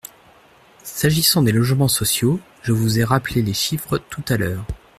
[0.81, 4.65] S’agissant des logements sociaux, je vous ai rappelé les chiffres tout à l’heure.